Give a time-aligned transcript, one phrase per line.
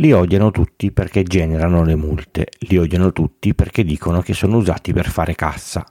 [0.00, 4.92] Li odiano tutti perché generano le multe, li odiano tutti perché dicono che sono usati
[4.92, 5.84] per fare cassa,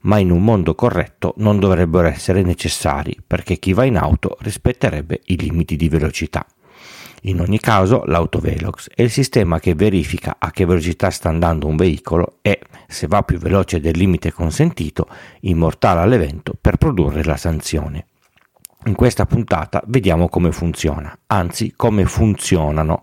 [0.00, 5.22] ma in un mondo corretto non dovrebbero essere necessari perché chi va in auto rispetterebbe
[5.26, 6.44] i limiti di velocità.
[7.22, 11.76] In ogni caso, l'autovelox è il sistema che verifica a che velocità sta andando un
[11.76, 15.08] veicolo e, se va più veloce del limite consentito,
[15.40, 18.08] immortala l'evento per produrre la sanzione.
[18.86, 23.02] In questa puntata vediamo come funziona, anzi come funzionano,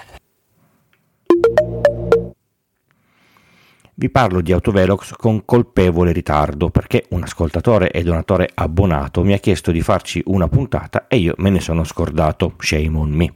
[4.01, 9.37] Vi parlo di Autovelox con colpevole ritardo perché un ascoltatore e donatore abbonato mi ha
[9.37, 13.31] chiesto di farci una puntata e io me ne sono scordato, shame on me.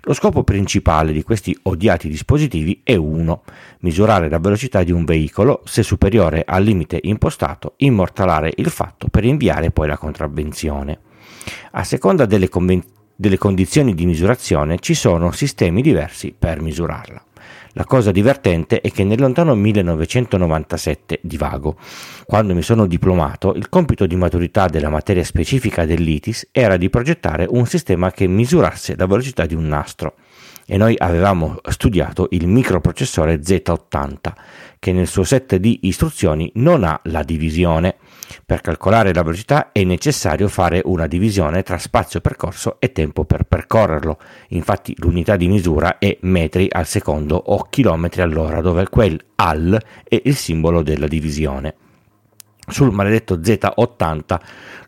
[0.00, 3.44] Lo scopo principale di questi odiati dispositivi è uno,
[3.82, 9.22] misurare la velocità di un veicolo, se superiore al limite impostato, immortalare il fatto per
[9.22, 10.98] inviare poi la contravvenzione.
[11.70, 12.82] A seconda delle, conven-
[13.14, 17.26] delle condizioni di misurazione ci sono sistemi diversi per misurarla.
[17.78, 21.76] La cosa divertente è che nel lontano 1997, di vago,
[22.24, 27.46] quando mi sono diplomato, il compito di maturità della materia specifica dell'ITIS era di progettare
[27.48, 30.14] un sistema che misurasse la velocità di un nastro
[30.70, 34.32] e noi avevamo studiato il microprocessore Z80
[34.78, 37.96] che nel suo set di istruzioni non ha la divisione.
[38.44, 43.44] Per calcolare la velocità è necessario fare una divisione tra spazio percorso e tempo per
[43.44, 44.18] percorrerlo.
[44.48, 50.20] Infatti l'unità di misura è metri al secondo o chilometri all'ora, dove quel al è
[50.22, 51.74] il simbolo della divisione
[52.68, 54.38] sul maledetto Z80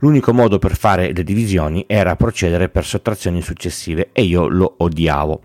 [0.00, 5.40] l'unico modo per fare le divisioni era procedere per sottrazioni successive e io lo odiavo.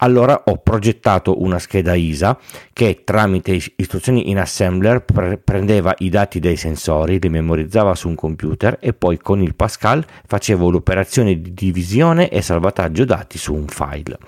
[0.00, 2.38] Allora ho progettato una scheda ISA
[2.72, 8.14] che tramite istruzioni in assembler pre- prendeva i dati dei sensori, li memorizzava su un
[8.14, 13.66] computer e poi con il Pascal facevo l'operazione di divisione e salvataggio dati su un
[13.66, 14.18] file.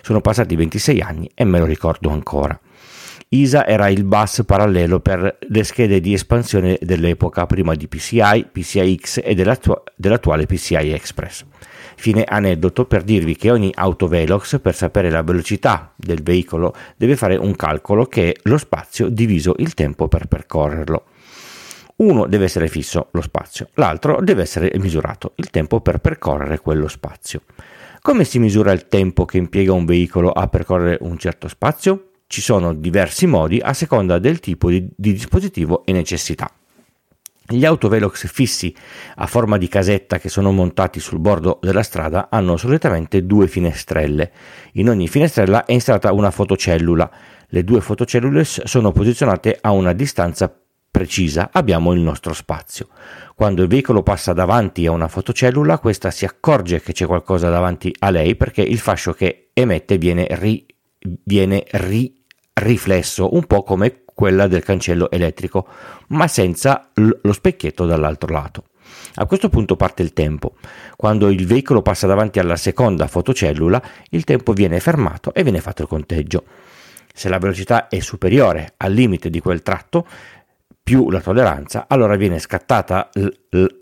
[0.00, 2.58] Sono passati 26 anni e me lo ricordo ancora.
[3.30, 9.20] ISA era il bus parallelo per le schede di espansione dell'epoca, prima di PCI, PCIX
[9.22, 11.44] e dell'attu- dell'attuale PCI Express.
[11.98, 17.34] Fine aneddoto per dirvi che ogni autovelox per sapere la velocità del veicolo deve fare
[17.34, 21.06] un calcolo che è lo spazio diviso il tempo per percorrerlo.
[21.96, 26.86] Uno deve essere fisso, lo spazio, l'altro deve essere misurato, il tempo per percorrere quello
[26.86, 27.42] spazio.
[28.00, 32.10] Come si misura il tempo che impiega un veicolo a percorrere un certo spazio?
[32.28, 36.48] Ci sono diversi modi a seconda del tipo di, di dispositivo e necessità.
[37.50, 38.76] Gli autovelox fissi
[39.16, 44.30] a forma di casetta che sono montati sul bordo della strada hanno solitamente due finestrelle.
[44.72, 47.10] In ogni finestrella è installata una fotocellula.
[47.48, 50.54] Le due fotocellule sono posizionate a una distanza
[50.90, 51.48] precisa.
[51.50, 52.88] Abbiamo il nostro spazio.
[53.34, 57.94] Quando il veicolo passa davanti a una fotocellula, questa si accorge che c'è qualcosa davanti
[58.00, 60.66] a lei perché il fascio che emette viene, ri,
[61.24, 62.12] viene ri,
[62.52, 65.64] riflesso, un po' come quella del cancello elettrico,
[66.08, 68.64] ma senza lo specchietto dall'altro lato.
[69.14, 70.56] A questo punto parte il tempo.
[70.96, 73.80] Quando il veicolo passa davanti alla seconda fotocellula,
[74.10, 76.42] il tempo viene fermato e viene fatto il conteggio.
[77.14, 80.04] Se la velocità è superiore al limite di quel tratto,
[80.82, 83.28] più la tolleranza, allora viene scattata l-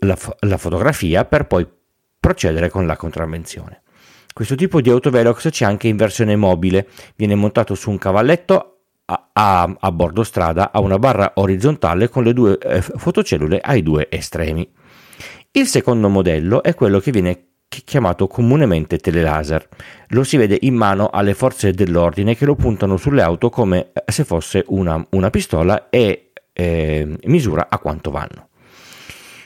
[0.01, 1.65] la, la fotografia per poi
[2.19, 3.81] procedere con la contravvenzione.
[4.31, 8.76] Questo tipo di autovelox c'è anche in versione mobile, viene montato su un cavalletto
[9.09, 14.07] a, a, bordo strada a una barra orizzontale con le due eh, fotocellule ai due
[14.09, 14.69] estremi.
[15.51, 19.67] Il secondo modello è quello che viene chiamato comunemente telelaser.
[20.09, 24.23] Lo si vede in mano alle forze dell'ordine che lo puntano sulle auto come se
[24.23, 28.49] fosse una, una pistola e eh, misura a quanto vanno.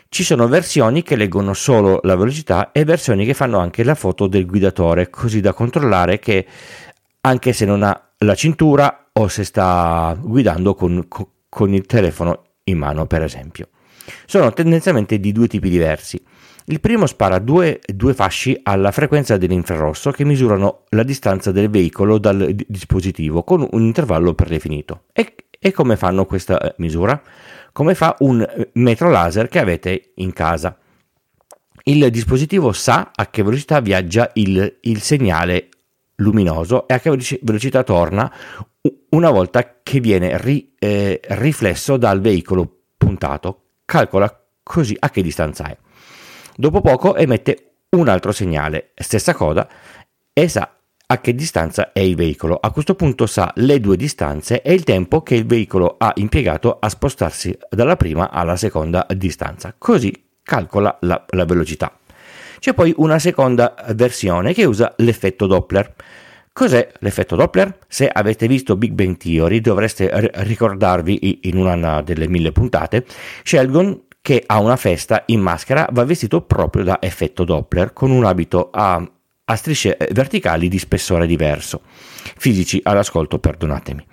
[0.10, 4.28] Ci sono versioni che leggono solo la velocità e versioni che fanno anche la foto
[4.28, 6.46] del guidatore, così da controllare che
[7.22, 11.08] anche se non ha la cintura o se sta guidando con,
[11.50, 13.70] con il telefono in mano, per esempio.
[14.26, 16.22] Sono tendenzialmente di due tipi diversi.
[16.66, 22.18] Il primo spara due, due, fasci alla frequenza dell'infrarosso che misurano la distanza del veicolo
[22.18, 25.06] dal dispositivo con un intervallo predefinito.
[25.12, 27.22] E, e come fanno questa eh, misura?
[27.72, 30.78] come fa un eh, metro laser che avete in casa.
[31.84, 35.70] Il dispositivo sa a che velocità viaggia il, il segnale
[36.22, 38.32] luminoso e a che velocità torna
[39.10, 43.64] una volta che viene ri, eh, riflesso dal veicolo puntato.
[43.86, 44.34] Calcola
[44.64, 45.78] così a che distanza è.
[46.56, 49.68] Dopo poco emette un altro segnale, stessa cosa,
[50.34, 50.76] e sa
[51.08, 52.56] a che distanza è il veicolo.
[52.56, 56.78] A questo punto sa le due distanze e il tempo che il veicolo ha impiegato
[56.80, 59.76] a spostarsi dalla prima alla seconda distanza.
[59.78, 62.00] Così calcola la, la velocità.
[62.62, 65.96] C'è poi una seconda versione che usa l'effetto Doppler.
[66.54, 67.76] Cos'è l'effetto Doppler?
[67.88, 73.04] Se avete visto Big Bang Theory dovreste ricordarvi in una delle mille puntate,
[73.42, 78.26] Sheldon che a una festa in maschera va vestito proprio da effetto Doppler con un
[78.26, 79.10] abito a
[79.46, 81.82] a strisce eh, verticali di spessore diverso.
[82.38, 84.06] Fisici all'ascolto, perdonatemi.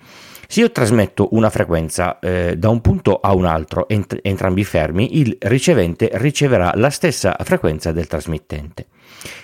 [0.51, 5.19] Se io trasmetto una frequenza eh, da un punto a un altro, ent- entrambi fermi,
[5.19, 8.87] il ricevente riceverà la stessa frequenza del trasmettente.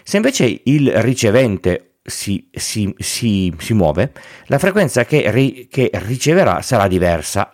[0.01, 4.13] Se invece il ricevente si, si, si, si muove,
[4.47, 7.51] la frequenza che, ri- che riceverà sarà diversa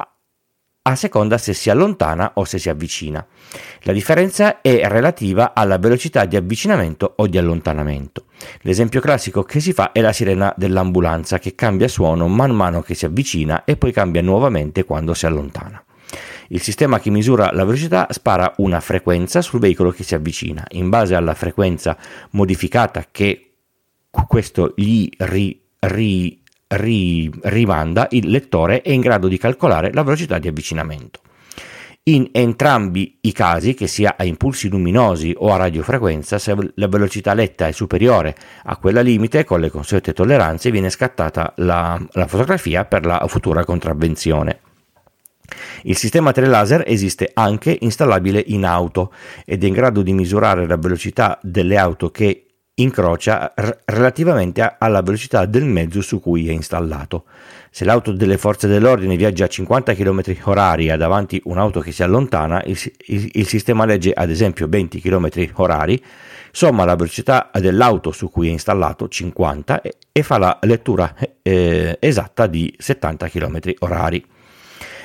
[0.83, 3.25] a seconda se si allontana o se si avvicina.
[3.81, 8.25] La differenza è relativa alla velocità di avvicinamento o di allontanamento.
[8.61, 12.95] L'esempio classico che si fa è la sirena dell'ambulanza che cambia suono man mano che
[12.95, 15.83] si avvicina e poi cambia nuovamente quando si allontana.
[16.47, 20.65] Il sistema che misura la velocità spara una frequenza sul veicolo che si avvicina.
[20.71, 21.97] In base alla frequenza
[22.31, 23.51] modificata che
[24.09, 26.40] questo gli ri, ri,
[26.71, 31.19] ri, rimanda, il lettore è in grado di calcolare la velocità di avvicinamento.
[32.03, 37.35] In entrambi i casi, che sia a impulsi luminosi o a radiofrequenza, se la velocità
[37.35, 42.85] letta è superiore a quella limite, con le consuete tolleranze, viene scattata la, la fotografia
[42.85, 44.61] per la futura contravvenzione.
[45.83, 49.13] Il sistema telelaser esiste anche installabile in auto
[49.45, 52.45] ed è in grado di misurare la velocità delle auto che
[52.81, 57.25] incrocia r- relativamente alla velocità del mezzo su cui è installato.
[57.69, 61.91] Se l'auto delle forze dell'ordine viaggia a 50 km h e ha davanti un'auto che
[61.91, 66.01] si allontana, il, il, il sistema legge ad esempio 20 km h,
[66.51, 71.97] somma la velocità dell'auto su cui è installato 50 e, e fa la lettura eh,
[71.99, 74.21] esatta di 70 km h.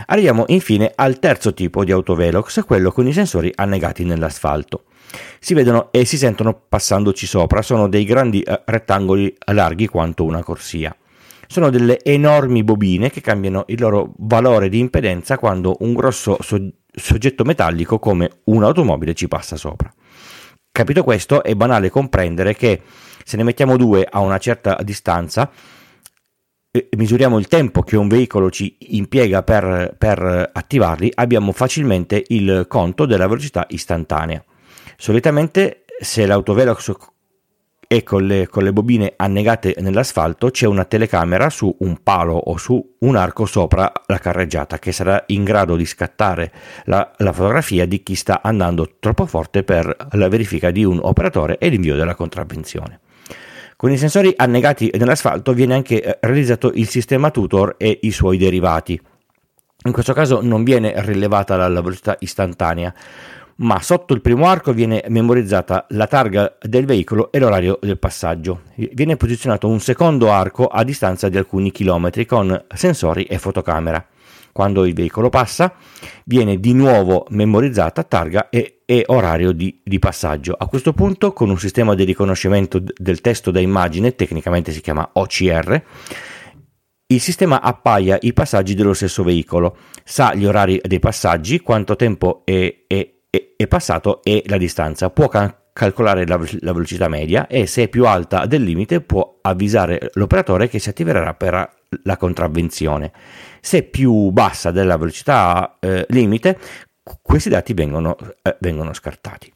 [0.07, 4.85] Arriviamo infine al terzo tipo di autovelox, quello con i sensori annegati nell'asfalto
[5.39, 10.43] si vedono e si sentono passandoci sopra, sono dei grandi eh, rettangoli larghi quanto una
[10.43, 10.95] corsia.
[11.49, 16.73] Sono delle enormi bobine che cambiano il loro valore di impedenza quando un grosso so-
[16.93, 19.93] soggetto metallico come un'automobile ci passa sopra.
[20.73, 22.83] Capito questo, è banale comprendere che
[23.25, 25.51] se ne mettiamo due a una certa distanza,
[26.97, 33.07] misuriamo il tempo che un veicolo ci impiega per, per attivarli, abbiamo facilmente il conto
[33.07, 34.45] della velocità istantanea.
[34.97, 36.93] Solitamente se l'autovelox
[37.89, 42.57] è con le, con le, bobine annegate nell'asfalto c'è una telecamera su un palo o
[42.57, 46.53] su un arco sopra la carreggiata che sarà in grado di scattare
[46.85, 51.59] la, la fotografia di chi sta andando troppo forte per la verifica di un operatore
[51.59, 53.01] e l'invio della contravvenzione.
[53.77, 58.39] Con i sensori annegati nell'asfalto viene anche eh, realizzato il sistema tutor e i suoi
[58.39, 58.99] derivati.
[59.85, 62.93] In questo caso non viene rilevata la velocità istantanea,
[63.57, 68.63] ma sotto il primo arco viene memorizzata la targa del veicolo e l'orario del passaggio.
[68.75, 74.05] Viene posizionato un secondo arco a distanza di alcuni chilometri con sensori e fotocamera.
[74.53, 75.75] Quando il veicolo passa,
[76.25, 80.55] viene di nuovo memorizzata targa e, e orario di, di, passaggio.
[80.59, 85.11] A questo punto, con un sistema di riconoscimento del testo da immagine, tecnicamente si chiama
[85.13, 85.83] OCR,
[87.09, 92.41] il sistema appaia i passaggi dello stesso veicolo, sa gli orari dei passaggi, quanto tempo
[92.45, 93.16] è, è
[93.57, 95.11] è passato e la distanza.
[95.11, 99.39] Può ca- calcolare la, la, velocità media e se è più alta del limite può
[99.43, 101.69] avvisare l'operatore che si attiverà per
[102.03, 103.13] la contravvenzione.
[103.61, 106.59] Se è più bassa della velocità eh, limite,
[107.23, 109.53] questi dati vengono, eh, vengono scartati.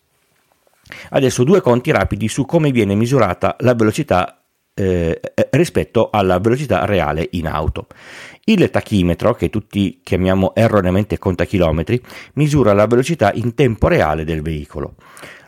[1.10, 4.39] Adesso due conti rapidi su come viene misurata la velocità
[4.80, 5.20] eh,
[5.50, 7.87] rispetto alla velocità reale in auto.
[8.44, 12.00] Il tachimetro, che tutti chiamiamo erroneamente contachilometri,
[12.34, 14.94] misura la velocità in tempo reale del veicolo.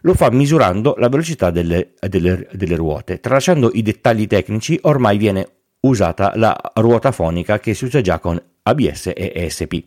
[0.02, 3.20] Lo fa misurando la velocità delle, delle, delle ruote.
[3.20, 5.48] Tralasciando i dettagli tecnici, ormai viene
[5.80, 9.82] usata la ruota fonica che si usa già con ABS e ESP.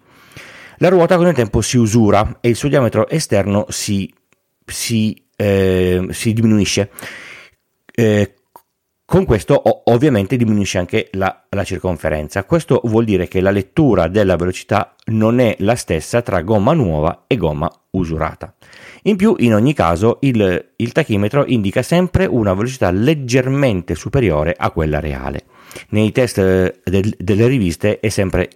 [0.78, 4.12] La ruota con il tempo si usura e il suo diametro esterno si,
[4.66, 6.90] si, eh, si diminuisce.
[7.94, 8.34] Eh,
[9.06, 12.44] con questo ovviamente diminuisce anche la, la, circonferenza.
[12.44, 17.26] Questo vuol dire che la lettura della velocità non è la stessa tra gomma nuova
[17.28, 18.54] e gomma usurata.
[19.04, 24.72] In più, in ogni caso, il, il tachimetro indica sempre una velocità leggermente superiore a
[24.72, 25.46] quella reale.
[25.90, 28.50] Nei test eh, del, delle riviste è sempre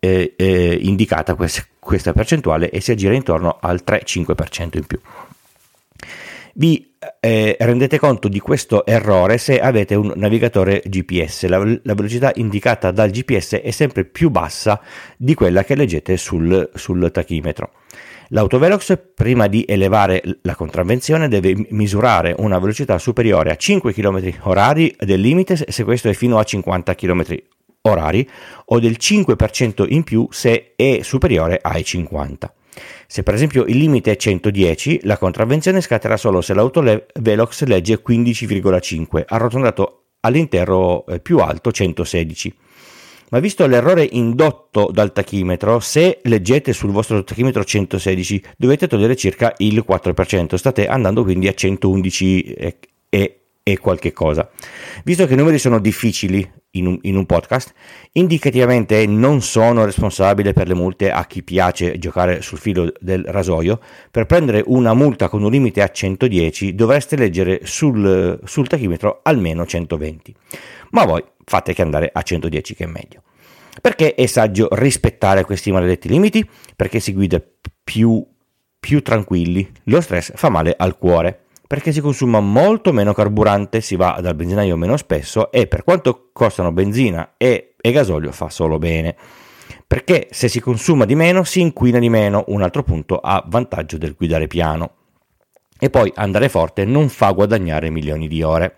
[0.00, 5.00] eh, eh, indicata questa, questa percentuale e si aggira intorno al 3-5% in più.
[6.54, 6.87] Vi
[7.20, 11.46] eh, rendete conto di questo errore se avete un navigatore GPS.
[11.46, 14.80] La, la, velocità indicata dal GPS è sempre più bassa
[15.16, 17.72] di quella che leggete sul, sul tachimetro.
[18.30, 24.94] L'autovelox, prima di elevare la contravvenzione, deve misurare una velocità superiore a 5 km orari
[24.98, 27.24] del limite se questo è fino a 50 km
[27.82, 28.28] orari
[28.66, 32.52] o del 5% in più se è superiore ai 50.
[33.10, 39.22] Se per esempio il limite è 110, la contravvenzione scatterà solo se l'autovelox legge 15,5,
[39.26, 42.54] arrotondato all'intero eh, più alto 116.
[43.30, 49.54] Ma visto l'errore indotto dal tachimetro, se leggete sul vostro tachimetro 116 dovete togliere circa
[49.56, 53.40] il 4%, state andando quindi a 111 e, e,
[53.72, 54.48] e qualche cosa.
[55.04, 57.74] Visto che i numeri sono difficili in un, in un, podcast,
[58.12, 63.80] indicativamente non sono responsabile per le multe a chi piace giocare sul filo del rasoio.
[64.10, 69.66] Per prendere una multa con un limite a 110 dovreste leggere sul, sul tachimetro almeno
[69.66, 70.34] 120.
[70.90, 73.22] Ma voi fate che andare a 110 che è meglio.
[73.80, 76.48] Perché è saggio rispettare questi maledetti limiti?
[76.74, 77.40] Perché si guida
[77.84, 78.26] più,
[78.80, 79.70] più tranquilli.
[79.84, 84.34] Lo stress fa male al cuore perché si consuma molto meno carburante, si va dal
[84.34, 89.14] benzinaio meno spesso e per quanto costano benzina e, e gasolio fa solo bene.
[89.86, 93.98] Perché se si consuma di meno si inquina di meno, un altro punto a vantaggio
[93.98, 94.92] del guidare piano.
[95.78, 98.74] E poi andare forte non fa guadagnare milioni di ore.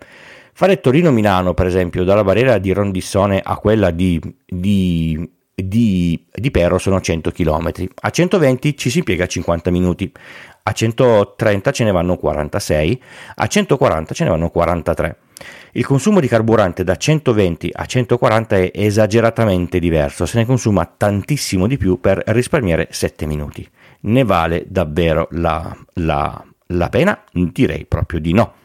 [0.53, 5.17] Fare Torino-Milano, per esempio, dalla barriera di Rondissone a quella di, di,
[5.55, 7.71] di, di Pero sono 100 km.
[8.01, 10.11] A 120 ci si impiega 50 minuti
[10.63, 13.01] a 130 ce ne vanno 46,
[13.35, 15.17] a 140 ce ne vanno 43.
[15.73, 21.67] Il consumo di carburante da 120 a 140 è esageratamente diverso, se ne consuma tantissimo
[21.67, 23.67] di più per risparmiare 7 minuti.
[24.01, 27.23] Ne vale davvero la, la, la pena?
[27.31, 28.55] Direi proprio di no.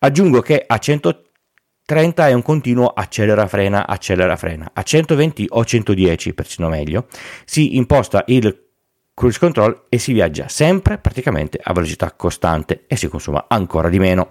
[0.00, 4.70] Aggiungo che a 130 è un continuo accelera frena accelera frena.
[4.72, 7.06] A 120 o 110, persino meglio,
[7.44, 8.69] si imposta il
[9.20, 13.98] cruise control e si viaggia sempre praticamente a velocità costante e si consuma ancora di
[13.98, 14.30] meno.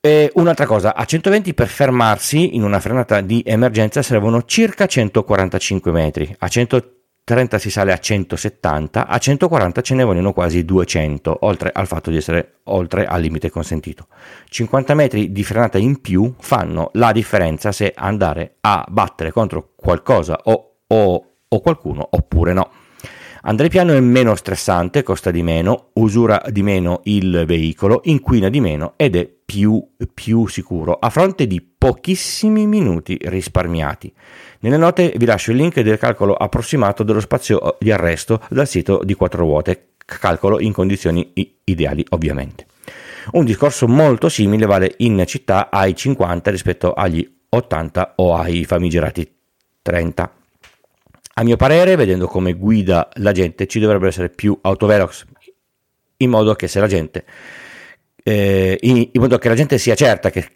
[0.00, 5.92] E un'altra cosa, a 120 per fermarsi in una frenata di emergenza servono circa 145
[5.92, 11.70] metri, a 130 si sale a 170, a 140 ce ne vogliono quasi 200, oltre
[11.70, 14.06] al fatto di essere oltre al limite consentito.
[14.48, 20.40] 50 metri di frenata in più fanno la differenza se andare a battere contro qualcosa
[20.44, 22.70] o, o o qualcuno oppure no.
[23.44, 28.60] Andare piano è meno stressante, costa di meno, usura di meno il veicolo, inquina di
[28.60, 34.12] meno ed è più, più sicuro, a fronte di pochissimi minuti risparmiati.
[34.60, 39.00] Nelle note vi lascio il link del calcolo approssimato dello spazio di arresto dal sito
[39.02, 41.32] di quattro ruote, calcolo in condizioni
[41.64, 42.66] ideali ovviamente.
[43.32, 49.28] Un discorso molto simile vale in città ai 50 rispetto agli 80 o ai famigerati
[49.82, 50.32] 30.
[51.34, 55.24] A mio parere, vedendo come guida la gente, ci dovrebbero essere più autovelox,
[56.18, 57.24] in modo che se la gente,
[58.22, 60.46] eh, in, in, modo che la gente sia certa che,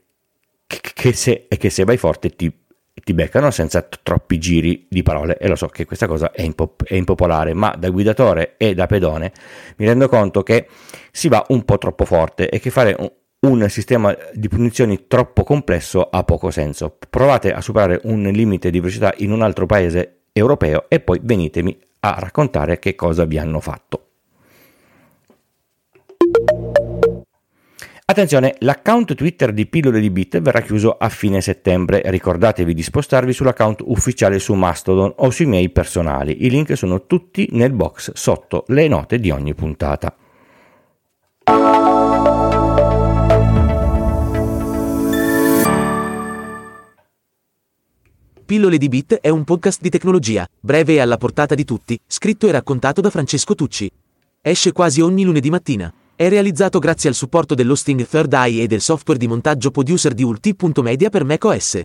[0.67, 2.53] che, che, se, che se vai forte ti,
[2.93, 5.39] ti beccano senza troppi giri di parole.
[5.39, 8.87] E lo so che questa cosa è, impop- è, impopolare ma da guidatore e da
[8.87, 9.33] pedone
[9.77, 10.69] mi rendo conto che
[11.11, 13.11] si va un po' troppo forte e che fare un,
[13.49, 16.99] un sistema di punizioni troppo complesso ha poco senso.
[17.09, 21.77] Provate a superare un limite di velocità in un altro paese europeo e poi venitemi
[22.01, 24.03] a raccontare che cosa vi hanno fatto.
[28.09, 32.03] Attenzione, l'account Twitter di Pillole di Bit verrà chiuso a fine settembre.
[32.05, 36.45] Ricordatevi di spostarvi sull'account ufficiale su Mastodon o sui miei personali.
[36.45, 40.15] I link sono tutti nel box sotto le note di ogni puntata.
[48.47, 52.47] Pillole di Bit è un podcast di tecnologia, breve e alla portata di tutti, scritto
[52.47, 53.91] e raccontato da Francesco Tucci.
[54.41, 55.93] Esce quasi ogni lunedì mattina.
[56.15, 60.23] È realizzato grazie al supporto dell'hosting Third Eye e del software di montaggio producer di
[60.23, 61.81] ulti.media per macOS.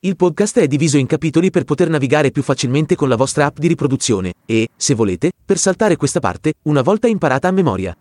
[0.00, 3.58] Il podcast è diviso in capitoli per poter navigare più facilmente con la vostra app
[3.58, 7.96] di riproduzione e, se volete, per saltare questa parte, una volta imparata a memoria.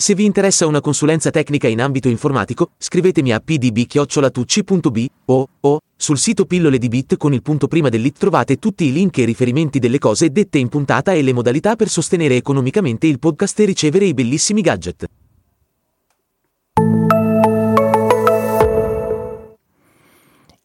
[0.00, 6.18] Se vi interessa una consulenza tecnica in ambito informatico, scrivetemi a pdb-tucci.b o, o sul
[6.18, 9.80] sito pillole di bit con il punto prima dell'it trovate tutti i link e riferimenti
[9.80, 14.04] delle cose dette in puntata e le modalità per sostenere economicamente il podcast e ricevere
[14.04, 15.04] i bellissimi gadget.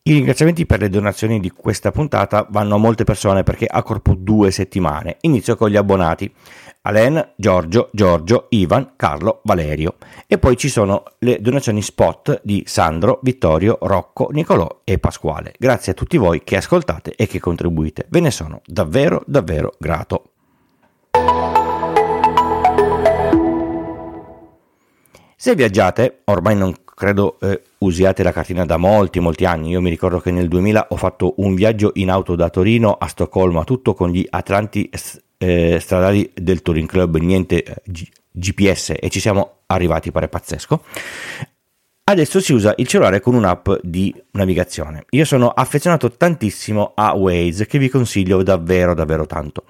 [0.06, 4.16] I ringraziamenti per le donazioni di questa puntata vanno a molte persone perché ha corpo
[4.16, 5.16] due settimane.
[5.22, 6.30] Inizio con gli abbonati.
[6.82, 9.96] Alen, Giorgio, Giorgio, Ivan, Carlo, Valerio.
[10.28, 15.54] E poi ci sono le donazioni spot di Sandro, Vittorio, Rocco, Nicolò e Pasquale.
[15.58, 18.06] Grazie a tutti voi che ascoltate e che contribuite.
[18.10, 20.32] Ve ne sono davvero, davvero grato.
[25.38, 29.70] Se viaggiate, ormai non credo eh, usiate la cartina da molti molti anni.
[29.70, 33.08] Io mi ricordo che nel 2000 ho fatto un viaggio in auto da Torino a
[33.08, 34.90] Stoccolma, tutto con gli atlanti
[35.38, 40.84] eh, stradali del Touring Club, niente eh, G- GPS e ci siamo arrivati, pare pazzesco.
[42.06, 45.06] Adesso si usa il cellulare con un'app di navigazione.
[45.12, 49.64] Io sono affezionato tantissimo a Waze che vi consiglio davvero davvero tanto.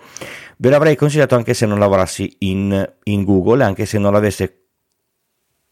[0.58, 4.63] Ve l'avrei consigliato anche se non lavorassi in, in Google, anche se non l'avesse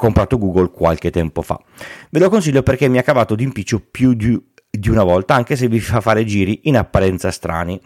[0.01, 1.61] comprato Google qualche tempo fa.
[2.09, 4.35] Ve lo consiglio perché mi ha cavato d'impiccio più di,
[4.67, 7.79] di una volta, anche se vi fa fare giri in apparenza strani.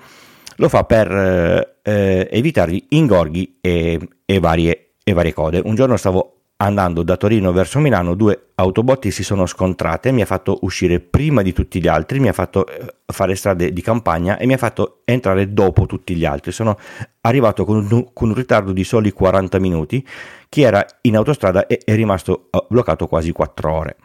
[0.55, 5.61] Lo fa per eh, eh evitarvi ingorghi e, e, varie, e varie code.
[5.61, 10.25] Un giorno stavo andando da Torino verso Milano, due autobotti si sono scontrate, mi ha
[10.25, 14.37] fatto uscire prima di tutti gli altri, mi ha fatto eh, fare strade di campagna
[14.37, 16.51] e mi ha fatto entrare dopo tutti gli altri.
[16.51, 16.77] Sono
[17.21, 20.05] arrivato con un, con un ritardo di soli 40 minuti.
[20.47, 23.97] Chi era in autostrada è, è rimasto eh, bloccato quasi 4 ore.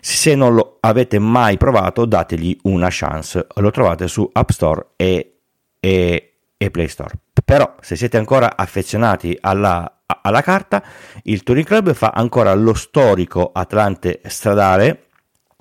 [0.00, 3.46] Se non lo avete mai provato, dategli una chance.
[3.56, 5.40] Lo trovate su App Store e,
[5.78, 7.12] e, e Play Store.
[7.44, 10.82] Però, se siete ancora affezionati alla alla carta,
[11.24, 15.06] il Touring Club fa ancora lo storico Atlante stradale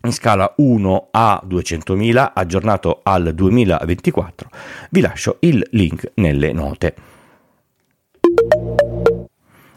[0.03, 4.49] in scala 1 a 200.000 aggiornato al 2024.
[4.89, 6.95] Vi lascio il link nelle note.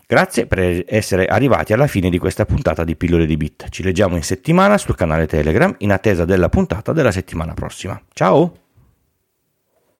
[0.06, 3.70] Grazie per essere arrivati alla fine di questa puntata di Pillole di Bit.
[3.70, 7.98] Ci leggiamo in settimana sul canale Telegram in attesa della puntata della settimana prossima.
[8.12, 8.61] Ciao!